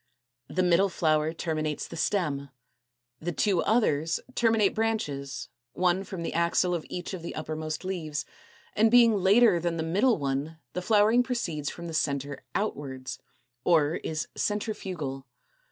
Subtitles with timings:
[0.47, 2.49] The middle flower, a, terminates the stem;
[3.19, 7.35] the two others, b b, terminate branches, one from the axil of each of the
[7.35, 8.25] uppermost leaves;
[8.75, 13.19] and being later than the middle one, the flowering proceeds from the centre outwards,
[13.63, 15.27] or is Centrifugal.